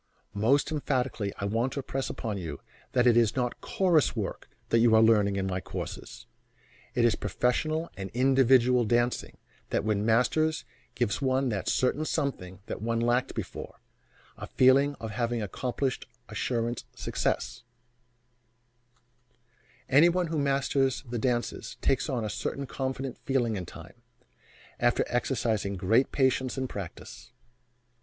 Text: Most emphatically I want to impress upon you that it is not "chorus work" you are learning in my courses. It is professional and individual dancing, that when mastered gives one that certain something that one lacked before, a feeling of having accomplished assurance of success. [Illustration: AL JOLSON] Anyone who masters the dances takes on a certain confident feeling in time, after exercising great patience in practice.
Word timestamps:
Most 0.33 0.71
emphatically 0.71 1.31
I 1.37 1.45
want 1.45 1.73
to 1.73 1.79
impress 1.79 2.09
upon 2.09 2.39
you 2.39 2.59
that 2.93 3.05
it 3.05 3.15
is 3.15 3.35
not 3.35 3.61
"chorus 3.61 4.15
work" 4.15 4.49
you 4.71 4.95
are 4.95 4.99
learning 5.03 5.35
in 5.35 5.45
my 5.45 5.61
courses. 5.61 6.25
It 6.95 7.05
is 7.05 7.13
professional 7.13 7.87
and 7.95 8.09
individual 8.15 8.83
dancing, 8.83 9.37
that 9.69 9.83
when 9.83 10.03
mastered 10.03 10.55
gives 10.95 11.21
one 11.21 11.49
that 11.49 11.69
certain 11.69 12.03
something 12.05 12.61
that 12.65 12.81
one 12.81 12.99
lacked 12.99 13.35
before, 13.35 13.79
a 14.39 14.47
feeling 14.47 14.95
of 14.95 15.11
having 15.11 15.39
accomplished 15.43 16.07
assurance 16.29 16.81
of 16.95 16.99
success. 16.99 17.61
[Illustration: 19.87 19.87
AL 19.87 19.87
JOLSON] 19.89 19.97
Anyone 19.99 20.27
who 20.35 20.39
masters 20.39 21.03
the 21.07 21.19
dances 21.19 21.77
takes 21.79 22.09
on 22.09 22.25
a 22.25 22.29
certain 22.31 22.65
confident 22.65 23.19
feeling 23.19 23.55
in 23.55 23.67
time, 23.67 24.01
after 24.79 25.03
exercising 25.05 25.75
great 25.75 26.11
patience 26.11 26.57
in 26.57 26.67
practice. 26.67 27.31